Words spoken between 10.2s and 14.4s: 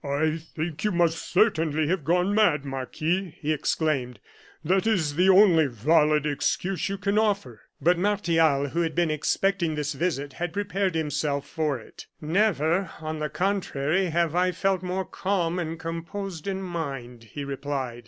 had prepared himself for it. "Never, on the contrary, have